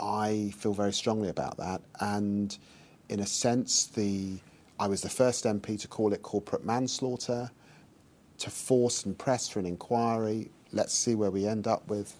[0.00, 1.82] I feel very strongly about that.
[2.00, 2.56] And
[3.08, 4.38] in a sense, the
[4.78, 7.50] I was the first MP to call it corporate manslaughter
[8.38, 10.50] to force and press for an inquiry.
[10.72, 12.16] Let's see where we end up with.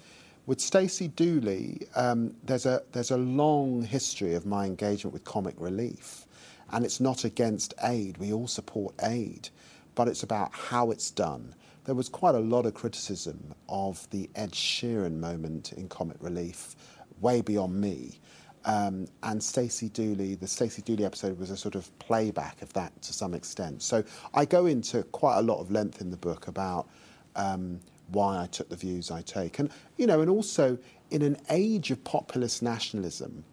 [0.46, 5.54] With Stacey Dooley, um, there's a there's a long history of my engagement with Comic
[5.56, 6.26] Relief,
[6.70, 8.18] and it's not against aid.
[8.18, 9.48] We all support aid,
[9.94, 11.54] but it's about how it's done.
[11.84, 16.76] There was quite a lot of criticism of the Ed Sheeran moment in Comic Relief,
[17.20, 18.18] way beyond me.
[18.64, 23.00] Um, and Stacey Dooley, the Stacey Dooley episode was a sort of playback of that
[23.02, 23.82] to some extent.
[23.82, 24.02] So
[24.32, 26.88] I go into quite a lot of length in the book about
[27.36, 30.78] um, why I took the views I take, and you know, and also
[31.10, 33.44] in an age of populist nationalism,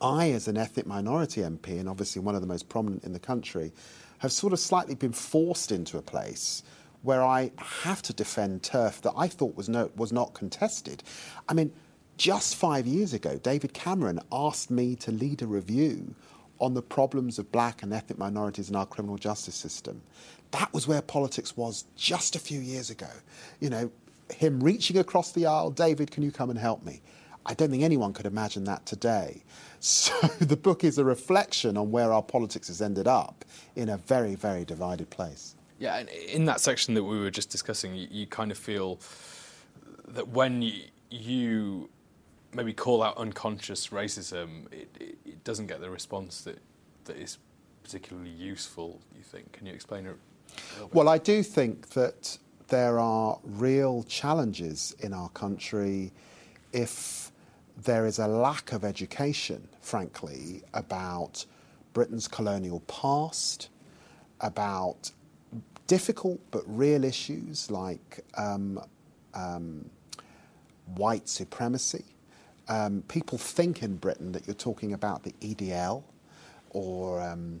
[0.00, 3.18] I, as an ethnic minority MP, and obviously one of the most prominent in the
[3.18, 3.72] country,
[4.20, 6.62] have sort of slightly been forced into a place
[7.02, 11.02] where I have to defend turf that I thought was no was not contested.
[11.48, 11.72] I mean
[12.16, 16.14] just five years ago, David Cameron asked me to lead a review
[16.60, 20.02] on the problems of black and ethnic minorities in our criminal justice system.
[20.50, 23.08] That was where politics was just a few years ago.
[23.58, 23.90] You know,
[24.30, 27.00] him reaching across the aisle, David, can you come and help me?
[27.46, 29.42] I don't think anyone could imagine that today.
[29.80, 33.96] So the book is a reflection on where our politics has ended up in a
[33.96, 35.56] very, very divided place.
[35.78, 39.00] Yeah, and in that section that we were just discussing, you, you kind of feel
[40.08, 41.88] that when you, you
[42.52, 46.58] maybe call out unconscious racism, it, it, it, doesn't get the response that,
[47.04, 47.38] that is
[47.82, 49.52] particularly useful, you think.
[49.52, 50.16] Can you explain it?
[50.92, 52.36] Well, I do think that
[52.68, 56.12] there are real challenges in our country
[56.72, 57.32] if
[57.84, 61.44] there is a lack of education, frankly, about
[61.92, 63.68] Britain's colonial past,
[64.40, 65.10] about
[65.86, 68.80] difficult but real issues like um,
[69.34, 69.90] um,
[70.94, 72.04] white supremacy,
[72.68, 76.04] um, people think in Britain that you're talking about the EDL
[76.70, 77.60] or um,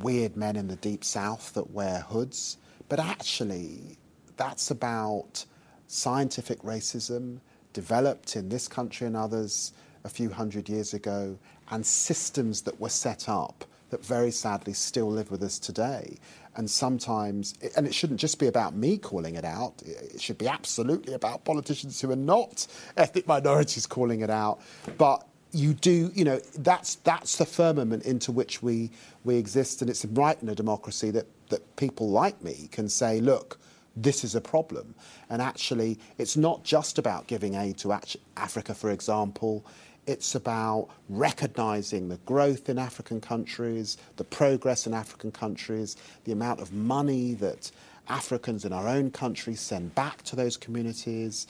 [0.00, 3.96] weird men in the deep south that wear hoods, but actually,
[4.36, 5.44] that's about
[5.86, 7.38] scientific racism
[7.72, 9.72] developed in this country and others
[10.04, 11.38] a few hundred years ago,
[11.70, 16.18] and systems that were set up that very sadly still live with us today
[16.56, 20.48] and sometimes, and it shouldn't just be about me calling it out, it should be
[20.48, 24.60] absolutely about politicians who are not ethnic minorities calling it out.
[24.98, 28.90] But you do, you know, that's, that's the firmament into which we,
[29.24, 33.20] we exist, and it's right in a democracy that, that people like me can say,
[33.20, 33.58] look,
[33.96, 34.94] this is a problem.
[35.28, 37.98] And actually, it's not just about giving aid to
[38.36, 39.64] Africa, for example.
[40.06, 46.60] It's about recognizing the growth in African countries, the progress in African countries, the amount
[46.60, 47.70] of money that
[48.08, 51.46] Africans in our own country send back to those communities.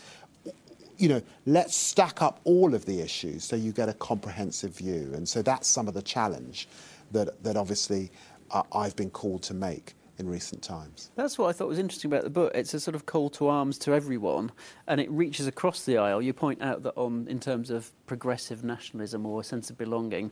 [0.99, 5.13] You know, let's stack up all of the issues so you get a comprehensive view.
[5.15, 6.69] And so that's some of the challenge
[7.13, 8.11] that, that obviously
[8.51, 11.11] uh, I've been called to make in recent times.
[11.17, 12.53] That's what I thought was interesting about the book.
[12.55, 14.53] It's a sort of call to arms to everyone,
[14.87, 16.23] and it reaches across the aisle.
[16.23, 20.31] You point out that on, in terms of progressive nationalism or a sense of belonging,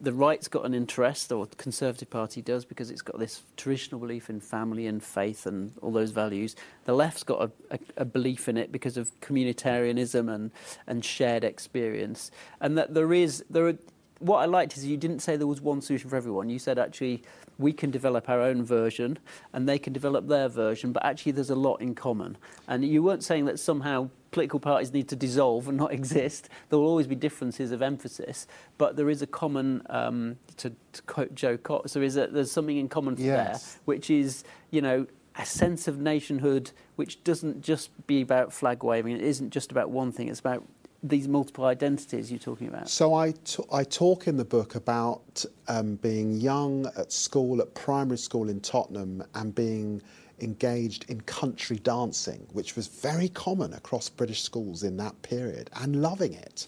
[0.00, 4.00] the right's got an interest, or the Conservative Party does, because it's got this traditional
[4.00, 6.56] belief in family and faith and all those values.
[6.84, 10.50] The left's got a, a, a belief in it because of communitarianism and,
[10.86, 12.30] and shared experience.
[12.60, 13.78] And that there is, there are,
[14.18, 16.48] what I liked is you didn't say there was one solution for everyone.
[16.48, 17.22] You said actually
[17.58, 19.18] we can develop our own version
[19.52, 22.36] and they can develop their version, but actually there's a lot in common.
[22.68, 26.48] And you weren't saying that somehow political parties need to dissolve and not exist.
[26.68, 28.46] There will always be differences of emphasis,
[28.78, 32.50] but there is a common, um, to, to, quote Jo Cox, there is a, there's
[32.50, 33.74] something in common yes.
[33.74, 38.84] there, which is, you know, a sense of nationhood which doesn't just be about flag
[38.84, 39.16] waving.
[39.16, 40.28] It isn't just about one thing.
[40.28, 40.64] It's about
[41.04, 42.88] these multiple identities you're talking about?
[42.88, 43.34] So I,
[43.70, 48.60] I talk in the book about um, being young at school, at primary school in
[48.60, 50.02] Tottenham, and being
[50.40, 56.00] engaged in country dancing, which was very common across British schools in that period, and
[56.00, 56.66] loving it.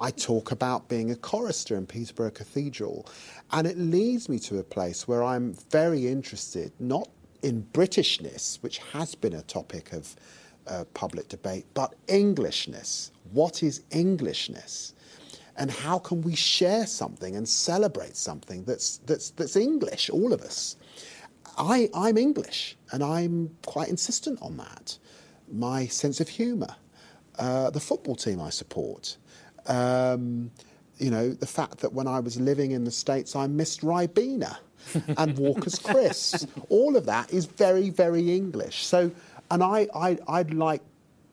[0.00, 3.06] I talk about being a chorister in Peterborough Cathedral,
[3.52, 7.08] and it leads me to a place where I'm very interested, not
[7.42, 10.16] in Britishness, which has been a topic of
[10.68, 13.10] uh, public debate, but Englishness.
[13.32, 14.94] What is Englishness?
[15.56, 20.42] And how can we share something and celebrate something that's, that's, that's English, all of
[20.42, 20.76] us?
[21.56, 24.96] I, I'm English, and I'm quite insistent on that.
[25.50, 26.76] My sense of humour,
[27.38, 29.16] uh, the football team I support,
[29.66, 30.50] um,
[30.98, 34.56] you know, the fact that when I was living in the States, I missed Ribena
[35.16, 36.46] and Walker's Crisps.
[36.68, 38.84] All of that is very, very English.
[38.84, 39.10] So,
[39.50, 40.82] and I, I, I'd like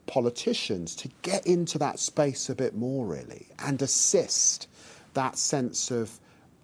[0.08, 4.68] politicians to get into that space a bit more, really, and assist
[5.14, 6.20] that sense of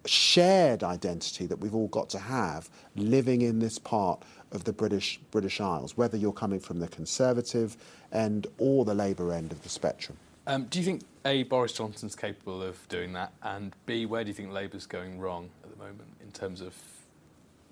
[0.06, 5.20] shared identity that we've all got to have living in this part of the British
[5.32, 7.78] British Isles, whether you're coming from the Conservative
[8.12, 10.18] end or the Labour end of the spectrum.
[10.48, 14.30] Um, do you think A, Boris Johnson's capable of doing that, and B, where do
[14.30, 16.76] you think Labour's going wrong at the moment in terms of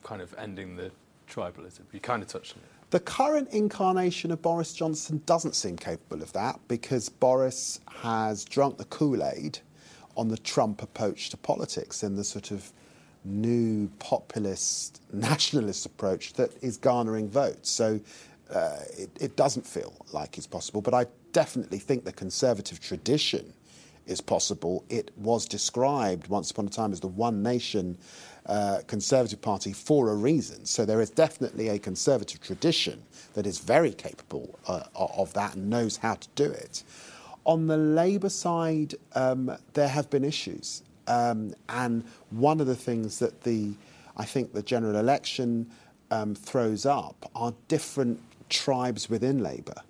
[0.03, 0.91] kind of ending the
[1.29, 1.81] tribalism?
[1.91, 2.78] You kind of touched on it.
[2.91, 8.78] The current incarnation of Boris Johnson doesn't seem capable of that because Boris has drunk
[8.78, 9.60] the Kool Aid
[10.17, 12.73] on the Trump approach to politics and the sort of
[13.23, 17.69] new populist nationalist approach that is garnering votes.
[17.69, 17.99] So
[18.52, 20.82] uh, it, it doesn't feel like it's possible.
[20.82, 23.54] But I definitely think the conservative tradition
[24.10, 24.84] is possible.
[24.89, 27.98] It was described once upon a time as the one nation
[28.45, 30.65] uh, Conservative Party for a reason.
[30.65, 35.69] So there is definitely a Conservative tradition that is very capable uh, of that and
[35.69, 36.84] knows how to do it.
[37.45, 40.84] On the Labour side, um, there have been issues.
[41.08, 43.74] Um, and one of the things that the,
[44.17, 45.69] I think the general election
[46.12, 48.19] um, throws up are different
[48.50, 49.82] tribes within Labour.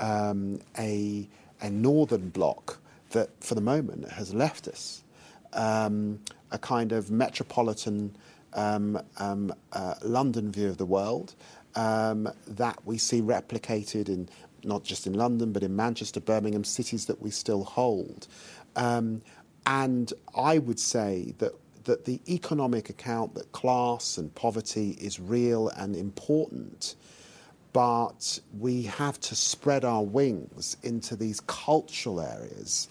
[0.00, 1.26] Um, a,
[1.60, 2.78] a northern bloc
[3.14, 5.02] that, for the moment, has left us.
[5.52, 8.16] Um, a kind of metropolitan
[8.54, 11.34] um, um, uh, London view of the world
[11.74, 14.28] um, that we see replicated in
[14.62, 18.28] not just in London but in Manchester, Birmingham, cities that we still hold.
[18.76, 19.20] Um,
[19.66, 21.52] and I would say that
[21.84, 26.94] that the economic account that class and poverty is real and important,
[27.74, 32.88] but we have to spread our wings into these cultural areas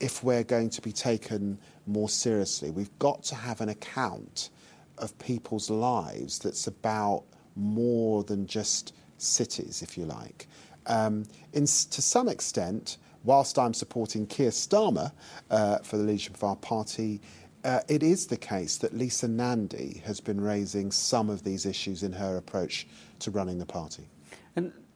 [0.00, 2.70] if we're going to be taken more seriously.
[2.70, 4.50] We've got to have an account
[4.98, 10.46] of people's lives that's about more than just cities, if you like.
[10.86, 15.12] Um, to some extent, whilst I'm supporting Keir Starmer
[15.50, 17.20] uh, for the leadership of our party,
[17.64, 22.02] uh, it is the case that Lisa Nandy has been raising some of these issues
[22.02, 22.86] in her approach
[23.20, 24.08] to running the party.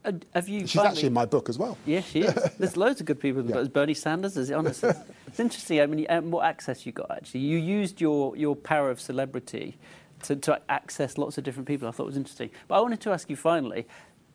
[0.04, 0.66] Uh, have you?
[0.66, 1.76] She's actually in my book as well.
[1.84, 2.34] Yes, she is.
[2.58, 3.44] There's loads of good people.
[3.44, 3.56] Yeah.
[3.56, 4.36] There's Bernie Sanders.
[4.36, 4.82] Is it honest?
[5.26, 5.80] it's interesting.
[5.80, 7.40] I mean, um, what access you got actually?
[7.40, 9.76] You used your your power of celebrity
[10.22, 11.86] to, to access lots of different people.
[11.86, 12.50] I thought was interesting.
[12.68, 13.86] But I wanted to ask you finally.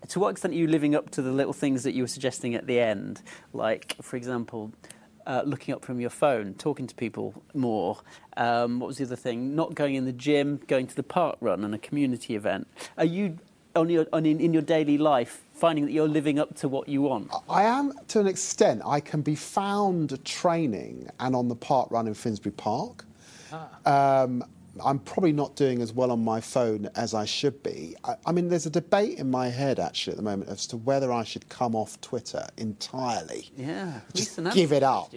[0.09, 2.53] To what extent are you living up to the little things that you were suggesting
[2.53, 3.23] at the end?
[3.53, 4.71] Like, for example,
[5.25, 7.97] uh, looking up from your phone, talking to people more.
[8.37, 9.55] Um, what was the other thing?
[9.55, 12.67] Not going in the gym, going to the park run and a community event.
[12.97, 13.39] Are you
[13.75, 16.87] on your, on in, in your daily life finding that you're living up to what
[16.87, 17.31] you want?
[17.49, 18.81] I am to an extent.
[18.85, 23.05] I can be found training and on the park run in Finsbury Park.
[23.51, 24.23] Ah.
[24.23, 24.43] Um,
[24.83, 27.95] I'm probably not doing as well on my phone as I should be.
[28.03, 30.77] I, I, mean, there's a debate in my head actually at the moment as to
[30.77, 33.49] whether I should come off Twitter entirely.
[33.55, 35.13] Yeah, just give it up.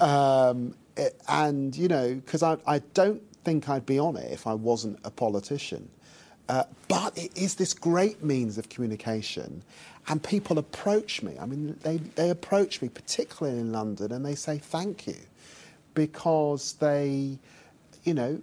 [0.00, 4.46] um, it, and you know, because I, I don't think I'd be on it if
[4.46, 5.88] I wasn't a politician.
[6.50, 9.62] Uh, but it is this great means of communication.
[10.08, 11.36] And people approach me.
[11.40, 15.16] I mean, they, they approach me, particularly in London, and they say thank you.
[15.94, 17.38] because they,
[18.04, 18.40] you know,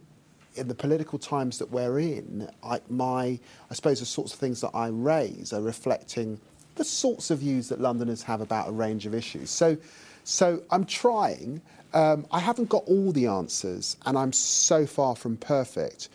[0.55, 3.39] in the political times that we're in, I, my,
[3.70, 6.39] I suppose the sorts of things that I raise are reflecting
[6.76, 9.49] the sorts of views that Londoners have about a range of issues.
[9.49, 9.78] So,
[10.24, 11.62] so I'm trying.
[11.93, 16.10] Um, I haven't got all the answers, and I'm so far from perfect.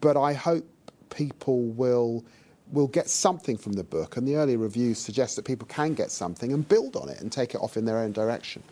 [0.00, 0.64] But I hope
[1.14, 2.24] people will
[2.72, 6.10] will get something from the book, and the early reviews suggest that people can get
[6.10, 8.62] something and build on it and take it off in their own direction.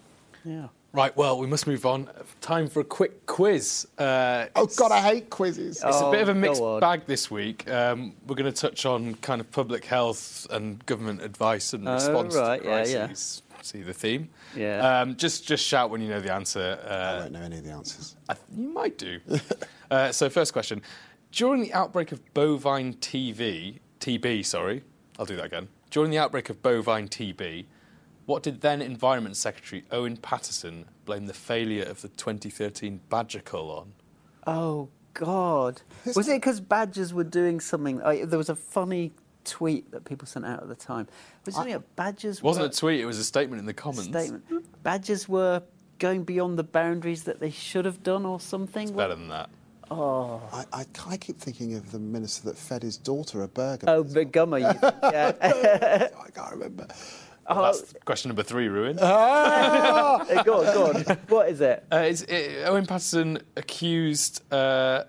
[0.44, 0.68] Yeah.
[0.94, 2.08] Right, well, we must move on.
[2.40, 3.86] Time for a quick quiz.
[3.98, 5.82] Uh, Oh God, I hate quizzes.
[5.82, 7.68] It's a bit of a Oh, mixed bag this week.
[7.70, 11.94] Um, we're going to touch on kind of public health and government advice and Oh,
[11.94, 13.06] response right, to yeah, yeah.
[13.06, 13.42] crises.
[13.62, 14.28] See the theme?
[14.56, 15.00] Yeah.
[15.00, 16.78] Um, just just shout when you know the answer.
[16.84, 18.16] I Uh, don't know any of the answers.
[18.28, 19.20] I, you might do.
[19.90, 20.82] uh, so first question:
[21.32, 24.82] During the outbreak of bovine TB, TB, sorry,
[25.18, 25.68] I'll do that again.
[25.90, 27.64] During the outbreak of bovine TB,
[28.26, 33.70] what did then Environment Secretary Owen Paterson blame the failure of the 2013 Badger Cull
[33.70, 33.92] on?
[34.46, 35.80] Oh God!
[36.14, 37.98] Was it because badgers were doing something?
[37.98, 39.12] Like, there was a funny
[39.44, 41.08] tweet that people sent out at the time.
[41.46, 43.66] Was it something that badgers It wasn't were a tweet; it was a statement in
[43.66, 44.08] the comments.
[44.08, 44.82] statement?
[44.82, 45.62] Badgers were
[45.98, 48.82] going beyond the boundaries that they should have done, or something.
[48.82, 49.48] It's better than that.
[49.92, 53.84] I, I, I keep thinking of the minister that fed his daughter a burger.
[53.88, 54.58] Oh, the gummer.
[54.60, 54.66] you
[55.12, 56.08] yeah.
[56.24, 56.86] I can't remember.
[57.46, 58.98] Oh, That's question number three, Ruin.
[58.98, 61.02] Uh, go on, go on.
[61.28, 61.84] What is it?
[61.92, 65.04] Uh, it's, it, Owen Paterson accused uh,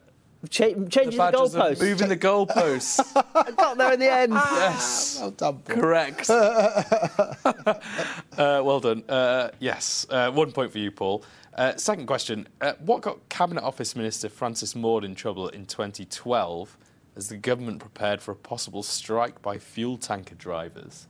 [0.49, 1.79] Cha- changing the, Badgers goalposts.
[1.81, 3.23] moving the goalposts.
[3.35, 4.33] I got there in the end.
[4.33, 5.75] yes, Well done, Paul.
[5.75, 6.29] correct.
[6.29, 7.23] uh,
[8.37, 9.03] well done.
[9.07, 11.23] Uh, yes, uh, one point for you, Paul.
[11.55, 16.77] Uh, second question: uh, What got Cabinet Office Minister Francis Maude in trouble in 2012
[17.15, 21.07] as the government prepared for a possible strike by fuel tanker drivers?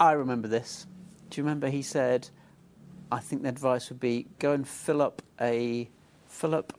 [0.00, 0.86] I remember this.
[1.30, 2.28] Do you remember he said,
[3.12, 5.88] I think the advice would be go and fill up a
[6.26, 6.72] fill up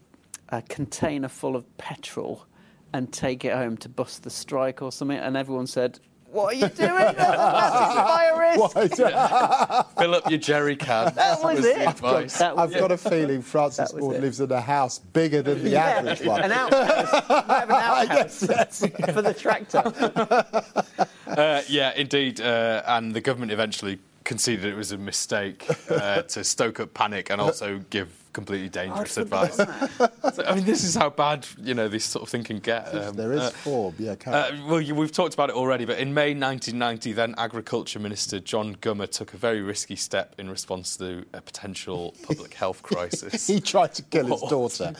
[0.50, 2.46] a container full of petrol
[2.94, 6.00] and take it home to bust the strike or something and everyone said,
[6.32, 6.90] What are you doing?
[7.18, 8.98] That's a fire risk.
[9.98, 11.14] Fill up your jerry can.
[11.16, 11.88] That was the it.
[11.88, 12.38] advice.
[12.38, 12.80] That was I've it.
[12.80, 14.04] got a feeling Francis That it.
[14.04, 16.42] lives in a house bigger than the Yeah, average one.
[16.42, 17.30] An outhouse.
[17.30, 17.76] Might have an
[18.12, 18.80] outhouse
[19.14, 19.84] for the tractor.
[21.28, 22.40] Uh, yeah, indeed.
[22.42, 24.00] Uh, and the government eventually
[24.30, 29.18] conceded it was a mistake uh, to stoke up panic and also give completely dangerous
[29.18, 29.60] advice.
[30.34, 32.94] So, I mean, this is how bad you know this sort of thing can get.
[32.94, 34.14] Um, there is uh, form, yeah.
[34.28, 38.40] uh, well, you, we've talked about it already, but in May 1990, then Agriculture Minister
[38.40, 43.48] John Gummer took a very risky step in response to a potential public health crisis.
[43.54, 44.94] he tried to kill his daughter.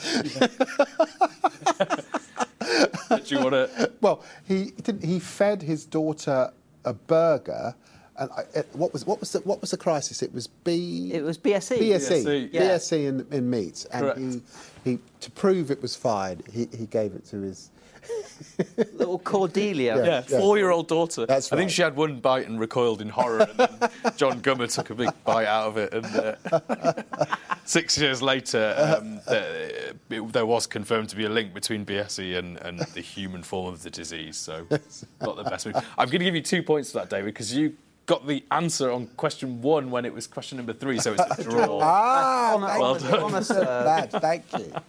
[3.24, 3.92] Do you want to?
[4.02, 5.04] Well, he didn't.
[5.04, 6.52] He fed his daughter
[6.86, 7.76] a burger,
[8.20, 8.44] and I,
[8.74, 10.22] what was what was the what was the crisis?
[10.22, 11.12] It was B.
[11.14, 11.80] It was BSE.
[11.80, 12.50] BSE, BSE.
[12.52, 12.62] Yeah.
[12.62, 14.20] BSE in, in meat, and Correct.
[14.20, 17.72] he, he to prove it was fine, he, he gave it to his.
[18.94, 19.98] Little Cordelia.
[19.98, 20.24] Yeah.
[20.28, 21.26] Yeah, four-year-old daughter.
[21.26, 24.74] That's I think she had one bite and recoiled in horror, and then John Gummer
[24.74, 25.94] took a big bite out of it.
[25.94, 27.26] And uh,
[27.66, 32.38] six years later, um, there, it, there was confirmed to be a link between BSE
[32.38, 34.38] and, and the human form of the disease.
[34.38, 34.66] So,
[35.22, 35.76] not the best move.
[35.98, 37.76] I'm going to give you two points for that, David, because you
[38.10, 41.44] got the answer on question one when it was question number three, so it's a
[41.48, 41.80] draw.
[41.80, 43.20] Ah, Well done.
[43.20, 44.74] Honest, lad, thank you.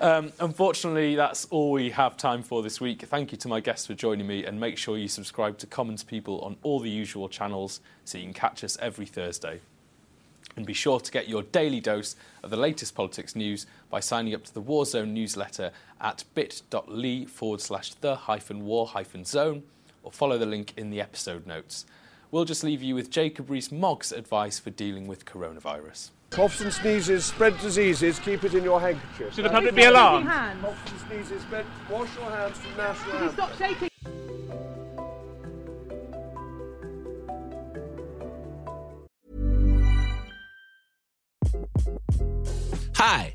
[0.00, 3.02] Um, unfortunately, that's all we have time for this week.
[3.02, 6.02] Thank you to my guests for joining me, and make sure you subscribe to Commons
[6.02, 9.60] People on all the usual channels so you can catch us every Thursday.
[10.56, 14.34] And be sure to get your daily dose of the latest politics news by signing
[14.34, 15.70] up to the Waugh Zone newsletter
[16.00, 19.62] at bit.ly forward slash the hyphen war hyphen zone
[20.02, 21.86] or follow the link in the episode notes.
[22.30, 26.10] We'll just leave you with Jacob Rees Mogg's advice for dealing with coronavirus.
[26.28, 29.34] Coughs and sneezes spread diseases, keep it in your handkerchief.
[29.34, 30.26] Should the public be alarmed?
[30.26, 33.32] Coughs and sneezes spread, wash your hands from national anthem.
[33.32, 33.88] Stop shaking.
[42.94, 43.34] Hi,